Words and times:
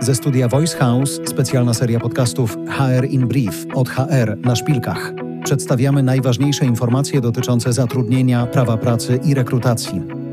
Ze 0.00 0.14
studia 0.14 0.48
Voice 0.48 0.78
House 0.78 1.20
specjalna 1.26 1.74
seria 1.74 2.00
podcastów 2.00 2.56
HR 2.68 3.04
in 3.10 3.28
Brief 3.28 3.66
od 3.74 3.88
HR 3.88 4.36
na 4.40 4.56
szpilkach. 4.56 5.12
Przedstawiamy 5.44 6.02
najważniejsze 6.02 6.66
informacje 6.66 7.20
dotyczące 7.20 7.72
zatrudnienia, 7.72 8.46
prawa 8.46 8.76
pracy 8.76 9.20
i 9.24 9.34
rekrutacji. 9.34 10.25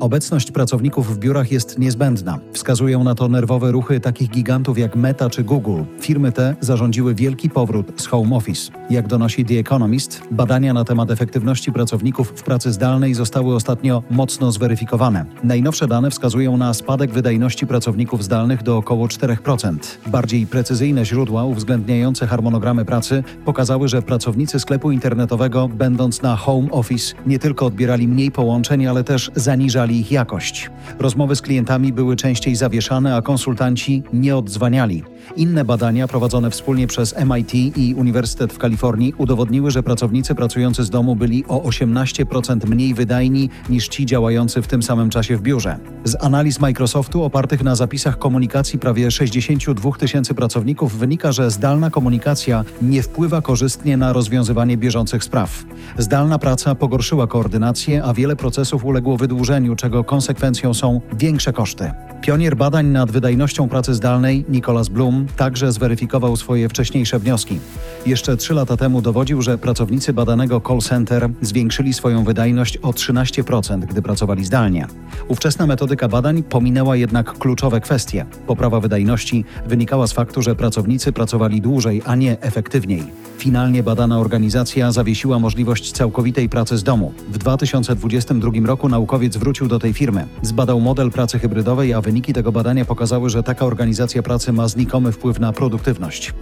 Obecność 0.00 0.50
pracowników 0.50 1.14
w 1.14 1.18
biurach 1.18 1.52
jest 1.52 1.78
niezbędna. 1.78 2.38
Wskazują 2.52 3.04
na 3.04 3.14
to 3.14 3.28
nerwowe 3.28 3.72
ruchy 3.72 4.00
takich 4.00 4.30
gigantów 4.30 4.78
jak 4.78 4.96
Meta 4.96 5.30
czy 5.30 5.44
Google. 5.44 5.82
Firmy 6.00 6.32
te 6.32 6.56
zarządziły 6.60 7.14
wielki 7.14 7.50
powrót 7.50 7.86
z 7.96 8.06
home 8.06 8.36
office. 8.36 8.72
Jak 8.90 9.08
donosi 9.08 9.44
The 9.44 9.54
Economist, 9.54 10.22
badania 10.30 10.72
na 10.72 10.84
temat 10.84 11.10
efektywności 11.10 11.72
pracowników 11.72 12.32
w 12.36 12.42
pracy 12.42 12.72
zdalnej 12.72 13.14
zostały 13.14 13.54
ostatnio 13.54 14.02
mocno 14.10 14.52
zweryfikowane. 14.52 15.24
Najnowsze 15.44 15.86
dane 15.86 16.10
wskazują 16.10 16.56
na 16.56 16.74
spadek 16.74 17.12
wydajności 17.12 17.66
pracowników 17.66 18.24
zdalnych 18.24 18.62
do 18.62 18.76
około 18.76 19.06
4%. 19.06 19.76
Bardziej 20.06 20.46
precyzyjne 20.46 21.04
źródła 21.04 21.44
uwzględniające 21.44 22.26
harmonogramy 22.26 22.84
pracy 22.84 23.24
pokazały, 23.44 23.88
że 23.88 24.02
pracownicy 24.02 24.60
sklepu 24.60 24.90
internetowego, 24.90 25.68
będąc 25.68 26.22
na 26.22 26.36
home 26.36 26.70
office, 26.70 27.14
nie 27.26 27.38
tylko 27.38 27.66
odbierali 27.66 28.08
mniej 28.08 28.30
połączeń, 28.30 28.86
ale 28.86 29.04
też 29.04 29.30
zaniżali 29.34 29.89
ich 29.98 30.12
jakość. 30.12 30.70
Rozmowy 30.98 31.36
z 31.36 31.42
klientami 31.42 31.92
były 31.92 32.16
częściej 32.16 32.56
zawieszane, 32.56 33.16
a 33.16 33.22
konsultanci 33.22 34.02
nie 34.12 34.36
odzwaniali. 34.36 35.02
Inne 35.36 35.64
badania 35.64 36.08
prowadzone 36.08 36.50
wspólnie 36.50 36.86
przez 36.86 37.14
MIT 37.34 37.54
i 37.54 37.94
Uniwersytet 37.94 38.52
w 38.52 38.58
Kalifornii 38.58 39.14
udowodniły, 39.18 39.70
że 39.70 39.82
pracownicy 39.82 40.34
pracujący 40.34 40.84
z 40.84 40.90
domu 40.90 41.16
byli 41.16 41.44
o 41.48 41.58
18% 41.58 42.66
mniej 42.68 42.94
wydajni 42.94 43.50
niż 43.68 43.88
ci 43.88 44.06
działający 44.06 44.62
w 44.62 44.66
tym 44.66 44.82
samym 44.82 45.10
czasie 45.10 45.36
w 45.36 45.42
biurze. 45.42 45.78
Z 46.04 46.24
analiz 46.24 46.60
Microsoftu 46.60 47.22
opartych 47.22 47.62
na 47.62 47.76
zapisach 47.76 48.18
komunikacji 48.18 48.78
prawie 48.78 49.10
62 49.10 49.92
tysięcy 49.92 50.34
pracowników 50.34 50.98
wynika, 50.98 51.32
że 51.32 51.50
zdalna 51.50 51.90
komunikacja 51.90 52.64
nie 52.82 53.02
wpływa 53.02 53.42
korzystnie 53.42 53.96
na 53.96 54.12
rozwiązywanie 54.12 54.76
bieżących 54.76 55.24
spraw. 55.24 55.64
Zdalna 55.98 56.38
praca 56.38 56.74
pogorszyła 56.74 57.26
koordynację, 57.26 58.04
a 58.04 58.14
wiele 58.14 58.36
procesów 58.36 58.84
uległo 58.84 59.16
wydłużeniu, 59.16 59.76
czego 59.80 60.04
konsekwencją 60.04 60.74
są 60.74 61.00
większe 61.12 61.52
koszty. 61.52 61.92
Pionier 62.20 62.56
badań 62.56 62.86
nad 62.86 63.10
wydajnością 63.10 63.68
pracy 63.68 63.94
zdalnej, 63.94 64.44
Nicholas 64.48 64.88
Bloom, 64.88 65.26
także 65.36 65.72
zweryfikował 65.72 66.36
swoje 66.36 66.68
wcześniejsze 66.68 67.18
wnioski. 67.18 67.58
Jeszcze 68.06 68.36
trzy 68.36 68.54
lata 68.54 68.76
temu 68.76 69.02
dowodził, 69.02 69.42
że 69.42 69.58
pracownicy 69.58 70.12
badanego 70.12 70.62
call 70.68 70.78
center 70.78 71.28
zwiększyli 71.42 71.92
swoją 71.92 72.24
wydajność 72.24 72.76
o 72.76 72.90
13%, 72.90 73.80
gdy 73.80 74.02
pracowali 74.02 74.44
zdalnie. 74.44 74.86
Ówczesna 75.28 75.66
metodyka 75.66 76.08
badań 76.08 76.42
pominęła 76.42 76.96
jednak 76.96 77.38
kluczowe 77.38 77.80
kwestie. 77.80 78.26
Poprawa 78.46 78.80
wydajności 78.80 79.44
wynikała 79.66 80.06
z 80.06 80.12
faktu, 80.12 80.42
że 80.42 80.54
pracownicy 80.54 81.12
pracowali 81.12 81.60
dłużej, 81.60 82.02
a 82.06 82.14
nie 82.14 82.40
efektywniej. 82.40 83.02
Finalnie 83.38 83.82
badana 83.82 84.18
organizacja 84.18 84.92
zawiesiła 84.92 85.38
możliwość 85.38 85.92
całkowitej 85.92 86.48
pracy 86.48 86.78
z 86.78 86.82
domu. 86.82 87.12
W 87.28 87.38
2022 87.38 88.50
roku 88.64 88.88
naukowiec 88.88 89.36
wrócił 89.36 89.68
do 89.68 89.78
tej 89.78 89.92
firmy. 89.92 90.26
Zbadał 90.42 90.80
model 90.80 91.10
pracy 91.10 91.38
hybrydowej, 91.38 91.92
a 91.94 92.00
wyniki 92.10 92.32
tego 92.32 92.52
badania 92.52 92.84
pokazały, 92.84 93.30
że 93.30 93.42
taka 93.42 93.66
organizacja 93.66 94.22
pracy 94.22 94.52
ma 94.52 94.68
znikomy 94.68 95.12
wpływ 95.12 95.40
na 95.40 95.52
produktywność. 95.52 96.34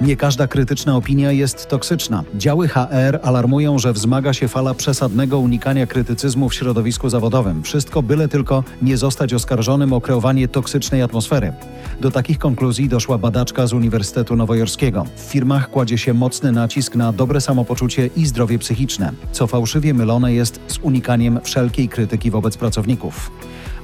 Nie 0.00 0.16
każda 0.16 0.46
krytyczna 0.46 0.96
opinia 0.96 1.32
jest 1.32 1.68
toksyczna. 1.68 2.24
Działy 2.34 2.68
HR 2.68 3.18
alarmują, 3.22 3.78
że 3.78 3.92
wzmaga 3.92 4.32
się 4.32 4.48
fala 4.48 4.74
przesadnego 4.74 5.38
unikania 5.38 5.86
krytycyzmu 5.86 6.48
w 6.48 6.54
środowisku 6.54 7.08
zawodowym. 7.08 7.62
Wszystko 7.62 8.02
byle 8.02 8.28
tylko 8.28 8.64
nie 8.82 8.96
zostać 8.96 9.34
oskarżonym 9.34 9.92
o 9.92 10.00
kreowanie 10.00 10.48
toksycznej 10.48 11.02
atmosfery. 11.02 11.52
Do 12.00 12.10
takich 12.10 12.38
konkluzji 12.38 12.88
doszła 12.88 13.18
badaczka 13.18 13.66
z 13.66 13.72
Uniwersytetu 13.72 14.36
Nowojorskiego. 14.36 15.06
W 15.16 15.20
firmach 15.20 15.70
kładzie 15.70 15.98
się 15.98 16.14
mocny 16.14 16.52
nacisk 16.52 16.96
na 16.96 17.12
dobre 17.12 17.40
samopoczucie 17.40 18.10
i 18.16 18.26
zdrowie 18.26 18.58
psychiczne, 18.58 19.12
co 19.32 19.46
fałszywie 19.46 19.94
mylone 19.94 20.32
jest 20.32 20.60
z 20.66 20.78
unikaniem 20.78 21.40
wszelkiej 21.42 21.88
krytyki 21.88 22.30
wobec 22.30 22.56
pracowników. 22.56 23.30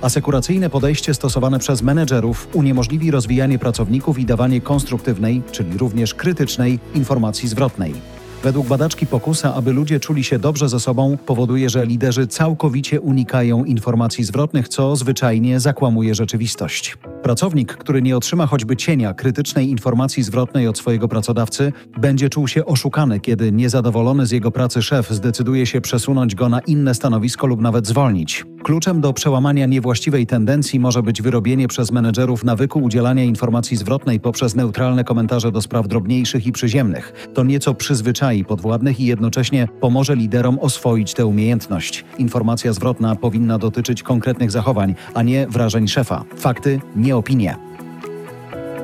Asekuracyjne 0.03 0.71
podejście 0.71 1.15
stosowane 1.15 1.59
przez 1.59 1.83
menedżerów 1.83 2.49
uniemożliwi 2.53 3.11
rozwijanie 3.11 3.59
pracowników 3.59 4.19
i 4.19 4.25
dawanie 4.25 4.61
konstruktywnej, 4.61 5.43
czyli 5.53 5.79
również 5.79 6.15
krytycznej, 6.15 6.79
informacji 6.95 7.49
zwrotnej. 7.49 7.95
Według 8.43 8.67
badaczki 8.67 9.07
Pokusa, 9.07 9.55
aby 9.55 9.73
ludzie 9.73 10.01
czuli 10.01 10.25
się 10.25 10.39
dobrze 10.39 10.69
ze 10.69 10.81
sobą, 10.81 11.17
powoduje, 11.27 11.71
że 11.71 11.87
liderzy 11.87 12.27
całkowicie 12.27 13.01
unikają 13.01 13.65
informacji 13.65 14.25
zwrotnych, 14.25 14.69
co 14.69 14.97
zwyczajnie 14.97 15.61
zakłamuje 15.61 16.15
rzeczywistość. 16.15 16.97
Pracownik, 17.27 17.77
który 17.77 18.03
nie 18.03 18.17
otrzyma 18.17 18.47
choćby 18.47 18.77
cienia 18.77 19.15
krytycznej 19.15 19.71
informacji 19.71 20.23
zwrotnej 20.23 20.69
od 20.69 20.79
swojego 20.79 21.09
pracodawcy, 21.09 21.73
będzie 21.99 22.29
czuł 22.29 22.49
się 22.49 22.67
oszukany, 22.67 23.21
kiedy 23.21 23.53
niezadowolony 23.53 24.27
z 24.27 24.31
jego 24.31 24.51
pracy 24.51 24.83
szef 24.83 25.11
zdecyduje 25.11 25.67
się 25.67 25.81
przesunąć 25.81 26.35
go 26.35 26.49
na 26.49 26.61
inne 26.61 26.95
stanowisko 26.95 27.47
lub 27.47 27.61
nawet 27.61 27.87
zwolnić. 27.87 28.45
Kluczem 28.63 29.01
do 29.01 29.13
przełamania 29.13 29.67
niewłaściwej 29.67 30.27
tendencji 30.27 30.81
może 30.81 31.03
być 31.03 31.23
wyrobienie 31.23 31.69
przez 31.69 31.93
menedżerów 31.93 32.45
nawyku 32.45 32.79
udzielania 32.79 33.25
informacji 33.25 33.77
zwrotnej 33.77 34.21
poprzez 34.21 34.55
neutralne 34.55 35.05
komentarze 35.05 35.53
do 35.53 35.63
spraw 35.63 35.89
drobniejszych 35.89 36.47
i 36.47 36.53
przyziemnych. 36.53 37.29
To 37.35 37.45
nieco 37.45 37.75
przyzwyczai 37.75 38.45
podwładnych 38.45 39.01
i 39.01 39.07
jednocześnie 39.07 39.69
pomoże 39.81 40.17
liderom 40.17 40.59
oswoić 40.59 41.15
tę 41.15 41.27
umiejętność. 41.27 42.05
Informacja 42.19 42.73
zwrotna 42.73 43.17
powinna 43.17 43.59
dotyczyć 43.59 44.03
konkretnych 44.03 44.51
zachowań, 44.51 44.95
a 45.15 45.23
nie 45.23 45.47
wrażeń 45.47 45.89
szefa. 45.89 46.25
Fakty, 46.37 46.81
nie 46.97 47.16
opinie. 47.17 47.57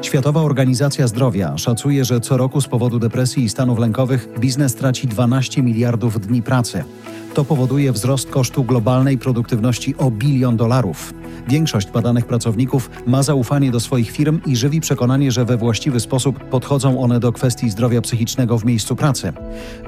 Światowa 0.03 0.43
Organizacja 0.43 1.06
Zdrowia 1.06 1.59
szacuje, 1.59 2.04
że 2.04 2.20
co 2.20 2.37
roku 2.37 2.60
z 2.60 2.69
powodu 2.69 2.98
depresji 2.98 3.44
i 3.44 3.48
stanów 3.48 3.78
lękowych 3.78 4.28
biznes 4.38 4.75
traci 4.75 5.09
12 5.09 5.62
miliardów 5.62 6.20
dni 6.20 6.42
pracy. 6.42 6.84
To 7.34 7.44
powoduje 7.44 7.93
wzrost 7.93 8.31
kosztu 8.31 8.65
globalnej 8.65 9.19
produktywności 9.19 9.94
o 9.98 10.10
bilion 10.10 10.56
dolarów. 10.56 11.15
Większość 11.48 11.91
badanych 11.91 12.26
pracowników 12.26 12.91
ma 13.06 13.22
zaufanie 13.22 13.70
do 13.70 13.81
swoich 13.81 14.10
firm 14.10 14.41
i 14.47 14.56
żywi 14.56 14.81
przekonanie, 14.81 15.32
że 15.32 15.44
we 15.44 15.56
właściwy 15.56 16.00
sposób 16.00 16.44
podchodzą 16.44 17.00
one 17.00 17.21
do 17.21 17.32
kwestii 17.32 17.71
zdrowia 17.71 18.00
psychicznego 18.00 18.59
w 18.59 18.65
miejscu 18.65 18.97
pracy. 18.97 19.32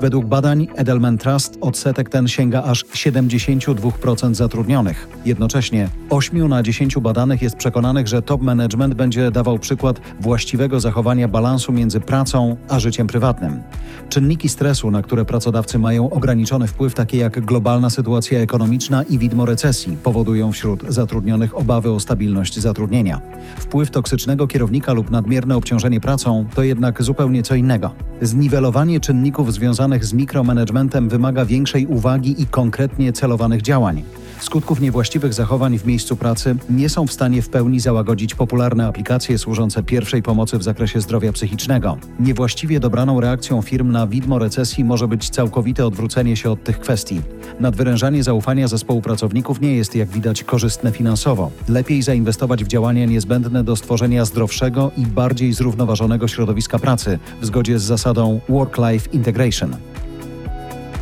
Według 0.01 0.27
badań 0.27 0.69
Edelman 0.77 1.19
Trust 1.19 1.59
odsetek 1.61 2.09
ten 2.09 2.29
sięga 2.29 2.63
aż 2.63 2.85
72% 2.85 4.35
zatrudnionych. 4.35 5.09
Jednocześnie 5.25 5.89
8 6.11 6.49
na 6.49 6.63
10 6.63 6.99
badanych 6.99 7.43
jest 7.43 7.57
przekonanych, 7.57 8.09
że 8.09 8.23
top 8.23 8.43
management 8.43 8.95
będzie 8.95 9.31
dawał 9.31 9.59
przykład 9.59 10.01
właściwego 10.21 10.81
zachowania 10.81 11.29
balansu 11.29 11.73
między 11.73 12.01
pracą 12.01 12.57
a 12.69 12.81
życiem 12.81 13.07
prywatnym. 13.07 13.63
Czynniki 14.09 14.49
stresu, 14.49 14.91
na 14.91 15.03
które 15.03 15.25
pracodawcy 15.25 15.79
mają 15.79 16.11
ograniczony 16.11 16.67
wpływ, 16.67 16.95
takie 16.95 17.19
jak 17.19 17.34
globalna 17.41 17.91
sytuacja 17.91 18.41
ekonomiczna 18.41 19.03
i 19.03 19.19
widmo 19.19 19.47
recesji, 19.47 19.97
powodują 19.97 20.53
wśród 20.53 20.85
zatrudnionych 20.89 21.59
obawy 21.59 21.91
o 21.91 22.01
stabilność 22.01 22.59
zatrudnienia. 22.59 23.21
Wpływ 23.57 23.91
toksycznego 23.91 24.47
kierownika 24.47 24.93
lub 24.93 25.11
nadmierne 25.11 25.57
obciążenie 25.57 26.01
pracą 26.01 26.47
to 26.55 26.63
jednak 26.63 27.03
zupełnie 27.03 27.43
co 27.43 27.55
innego. 27.55 27.91
Zniwelowanie 28.23 29.01
czynników 29.01 29.53
związanych 29.53 30.05
z 30.05 30.13
mikromanagementem 30.13 31.09
wymaga 31.09 31.45
większej 31.45 31.87
uwagi 31.87 32.43
i 32.43 32.47
konkretnie 32.47 33.13
celowanych 33.13 33.63
działań. 33.63 34.03
Skutków 34.41 34.81
niewłaściwych 34.81 35.35
zachowań 35.35 35.79
w 35.79 35.87
miejscu 35.87 36.17
pracy 36.17 36.57
nie 36.71 36.89
są 36.89 37.07
w 37.07 37.13
stanie 37.13 37.43
w 37.43 37.49
pełni 37.49 37.81
załagodzić 37.81 38.35
popularne 38.35 38.87
aplikacje 38.87 39.39
służące 39.39 39.83
pierwszej 39.83 40.23
pomocy 40.23 40.59
w 40.59 40.63
zakresie 40.63 41.01
zdrowia 41.01 41.33
psychicznego. 41.33 41.97
Niewłaściwie 42.21 42.81
dobraną 42.81 43.21
reakcją 43.21 43.63
firm 43.63 43.93
na 43.93 44.07
widmo 44.07 44.39
recesji 44.39 44.85
może 44.85 45.09
być 45.09 45.31
całkowite 45.31 45.87
odwrócenie 45.87 46.37
się 46.37 46.51
od 46.51 46.65
tych 46.65 46.81
kwestii. 46.81 47.21
Nadwyrężanie 47.61 48.23
zaufania 48.23 48.69
zespołu 48.69 49.03
pracowników 49.03 49.61
nie 49.61 49.77
jest, 49.77 49.97
jak 49.97 50.09
widać, 50.09 50.45
korzystne 50.45 50.93
finansowo. 50.93 51.51
Lepiej 51.69 52.03
zainwestować 52.03 52.65
w 52.65 52.69
działania 52.69 53.05
niezbędne 53.07 53.65
do 53.65 53.77
stworzenia 53.77 54.25
zdrowszego 54.25 54.91
i 54.97 55.07
bardziej 55.07 55.53
zrównoważonego 55.53 56.29
środowiska 56.29 56.79
pracy 56.79 57.19
w 57.41 57.47
zgodzie 57.47 57.79
z 57.79 57.83
zasadą 57.83 58.41
Work-Life 58.49 59.11
Integration. 59.13 59.77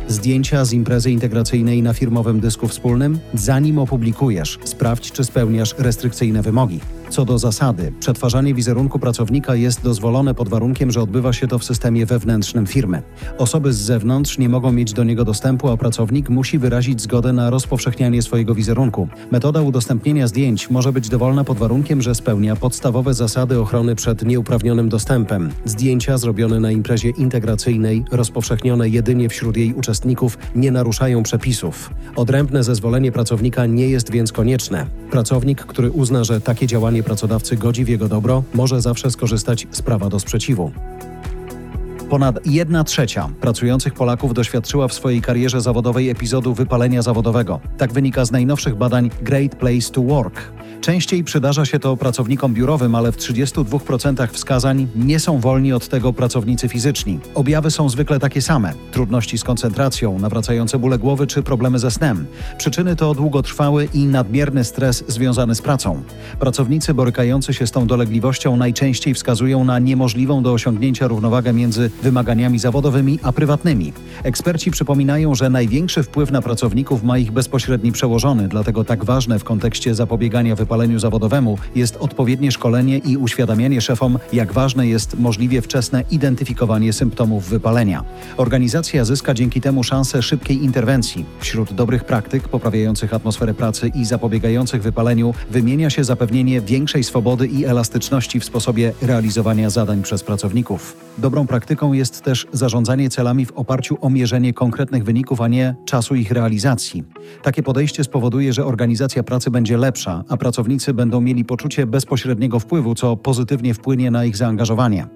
Zdjęcia 0.07 0.65
z 0.65 0.73
imprezy 0.73 1.11
integracyjnej 1.11 1.81
na 1.81 1.93
firmowym 1.93 2.39
dysku 2.39 2.67
wspólnym? 2.67 3.19
Zanim 3.33 3.79
opublikujesz, 3.79 4.59
sprawdź, 4.63 5.11
czy 5.11 5.23
spełniasz 5.23 5.75
restrykcyjne 5.77 6.41
wymogi. 6.41 6.79
Co 7.13 7.25
do 7.25 7.39
zasady, 7.39 7.93
przetwarzanie 7.99 8.53
wizerunku 8.53 8.99
pracownika 8.99 9.55
jest 9.55 9.83
dozwolone 9.83 10.33
pod 10.33 10.49
warunkiem, 10.49 10.91
że 10.91 11.01
odbywa 11.01 11.33
się 11.33 11.47
to 11.47 11.59
w 11.59 11.63
systemie 11.63 12.05
wewnętrznym 12.05 12.67
firmy. 12.67 13.01
Osoby 13.37 13.73
z 13.73 13.77
zewnątrz 13.77 14.37
nie 14.37 14.49
mogą 14.49 14.71
mieć 14.71 14.93
do 14.93 15.03
niego 15.03 15.25
dostępu, 15.25 15.69
a 15.69 15.77
pracownik 15.77 16.29
musi 16.29 16.59
wyrazić 16.59 17.01
zgodę 17.01 17.33
na 17.33 17.49
rozpowszechnianie 17.49 18.21
swojego 18.21 18.55
wizerunku. 18.55 19.07
Metoda 19.31 19.61
udostępnienia 19.61 20.27
zdjęć 20.27 20.69
może 20.69 20.93
być 20.93 21.09
dowolna 21.09 21.43
pod 21.43 21.57
warunkiem, 21.57 22.01
że 22.01 22.15
spełnia 22.15 22.55
podstawowe 22.55 23.13
zasady 23.13 23.59
ochrony 23.59 23.95
przed 23.95 24.25
nieuprawnionym 24.25 24.89
dostępem. 24.89 25.49
Zdjęcia 25.65 26.17
zrobione 26.17 26.59
na 26.59 26.71
imprezie 26.71 27.09
integracyjnej, 27.09 28.03
rozpowszechnione 28.11 28.89
jedynie 28.89 29.29
wśród 29.29 29.57
jej 29.57 29.73
uczestników, 29.73 30.37
nie 30.55 30.71
naruszają 30.71 31.23
przepisów. 31.23 31.89
Odrębne 32.15 32.63
zezwolenie 32.63 33.11
pracownika 33.11 33.65
nie 33.65 33.89
jest 33.89 34.11
więc 34.11 34.31
konieczne. 34.31 34.85
Pracownik, 35.11 35.65
który 35.65 35.91
uzna, 35.91 36.23
że 36.23 36.41
takie 36.41 36.67
działanie 36.67 37.02
pracodawcy 37.03 37.57
godzi 37.57 37.85
w 37.85 37.89
jego 37.89 38.07
dobro, 38.07 38.43
może 38.53 38.81
zawsze 38.81 39.11
skorzystać 39.11 39.67
z 39.71 39.81
prawa 39.81 40.09
do 40.09 40.19
sprzeciwu. 40.19 40.71
Ponad 42.13 42.47
1 42.47 42.83
trzecia 42.83 43.29
pracujących 43.41 43.93
Polaków 43.93 44.33
doświadczyła 44.33 44.87
w 44.87 44.93
swojej 44.93 45.21
karierze 45.21 45.61
zawodowej 45.61 46.09
epizodu 46.09 46.53
wypalenia 46.53 47.01
zawodowego. 47.01 47.59
Tak 47.77 47.93
wynika 47.93 48.25
z 48.25 48.31
najnowszych 48.31 48.75
badań 48.75 49.09
Great 49.21 49.55
Place 49.55 49.91
to 49.91 50.01
Work. 50.01 50.51
Częściej 50.81 51.23
przydarza 51.23 51.65
się 51.65 51.79
to 51.79 51.97
pracownikom 51.97 52.53
biurowym, 52.53 52.95
ale 52.95 53.11
w 53.11 53.17
32% 53.17 54.27
wskazań 54.27 54.87
nie 54.95 55.19
są 55.19 55.39
wolni 55.39 55.73
od 55.73 55.87
tego 55.87 56.13
pracownicy 56.13 56.69
fizyczni. 56.69 57.19
Objawy 57.35 57.71
są 57.71 57.89
zwykle 57.89 58.19
takie 58.19 58.41
same: 58.41 58.73
trudności 58.91 59.37
z 59.37 59.43
koncentracją, 59.43 60.19
nawracające 60.19 60.79
bóle 60.79 60.97
głowy 60.97 61.27
czy 61.27 61.43
problemy 61.43 61.79
ze 61.79 61.91
snem. 61.91 62.25
Przyczyny 62.57 62.95
to 62.95 63.13
długotrwały 63.13 63.87
i 63.93 64.05
nadmierny 64.05 64.63
stres 64.63 65.03
związany 65.07 65.55
z 65.55 65.61
pracą. 65.61 66.03
Pracownicy 66.39 66.93
borykający 66.93 67.53
się 67.53 67.67
z 67.67 67.71
tą 67.71 67.87
dolegliwością 67.87 68.57
najczęściej 68.57 69.13
wskazują 69.13 69.63
na 69.63 69.79
niemożliwą 69.79 70.43
do 70.43 70.53
osiągnięcia 70.53 71.07
równowagę 71.07 71.53
między 71.53 71.91
wymaganiami 72.03 72.59
zawodowymi 72.59 73.19
a 73.23 73.31
prywatnymi. 73.31 73.93
Eksperci 74.23 74.71
przypominają, 74.71 75.35
że 75.35 75.49
największy 75.49 76.03
wpływ 76.03 76.31
na 76.31 76.41
pracowników 76.41 77.03
ma 77.03 77.17
ich 77.17 77.31
bezpośredni 77.31 77.91
przełożony, 77.91 78.47
dlatego 78.47 78.83
tak 78.83 79.05
ważne 79.05 79.39
w 79.39 79.43
kontekście 79.43 79.95
zapobiegania 79.95 80.55
wypaleniu 80.55 80.99
zawodowemu 80.99 81.57
jest 81.75 81.97
odpowiednie 81.99 82.51
szkolenie 82.51 82.97
i 82.97 83.17
uświadamianie 83.17 83.81
szefom, 83.81 84.19
jak 84.33 84.53
ważne 84.53 84.87
jest 84.87 85.19
możliwie 85.19 85.61
wczesne 85.61 86.03
identyfikowanie 86.11 86.93
symptomów 86.93 87.49
wypalenia. 87.49 88.03
Organizacja 88.37 89.05
zyska 89.05 89.33
dzięki 89.33 89.61
temu 89.61 89.83
szansę 89.83 90.21
szybkiej 90.21 90.63
interwencji. 90.63 91.25
Wśród 91.39 91.73
dobrych 91.73 92.03
praktyk 92.03 92.47
poprawiających 92.47 93.13
atmosferę 93.13 93.53
pracy 93.53 93.87
i 93.95 94.05
zapobiegających 94.05 94.81
wypaleniu 94.83 95.33
wymienia 95.51 95.89
się 95.89 96.03
zapewnienie 96.03 96.61
większej 96.61 97.03
swobody 97.03 97.47
i 97.47 97.65
elastyczności 97.65 98.39
w 98.39 98.45
sposobie 98.45 98.93
realizowania 99.01 99.69
zadań 99.69 100.01
przez 100.01 100.23
pracowników. 100.23 100.95
Dobrą 101.17 101.47
praktyką 101.47 101.82
jest 101.91 102.21
też 102.21 102.47
zarządzanie 102.51 103.09
celami 103.09 103.45
w 103.45 103.51
oparciu 103.51 103.97
o 104.01 104.09
mierzenie 104.09 104.53
konkretnych 104.53 105.03
wyników, 105.03 105.41
a 105.41 105.47
nie 105.47 105.75
czasu 105.85 106.15
ich 106.15 106.31
realizacji. 106.31 107.03
Takie 107.41 107.63
podejście 107.63 108.03
spowoduje, 108.03 108.53
że 108.53 108.65
organizacja 108.65 109.23
pracy 109.23 109.51
będzie 109.51 109.77
lepsza, 109.77 110.23
a 110.29 110.37
pracownicy 110.37 110.93
będą 110.93 111.21
mieli 111.21 111.45
poczucie 111.45 111.85
bezpośredniego 111.85 112.59
wpływu, 112.59 112.95
co 112.95 113.17
pozytywnie 113.17 113.73
wpłynie 113.73 114.11
na 114.11 114.25
ich 114.25 114.37
zaangażowanie. 114.37 115.07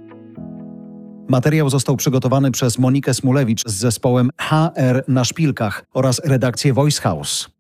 Materiał 1.30 1.70
został 1.70 1.98
przygotowany 1.98 2.52
przez 2.52 2.80
Monikę 2.80 3.14
Smulewicz 3.14 3.64
z 3.66 3.74
zespołem 3.74 4.30
HR 4.38 5.04
na 5.08 5.26
szpilkach 5.26 5.86
oraz 5.94 6.22
redakcję 6.26 6.74
Voice 6.74 7.02
House. 7.02 7.57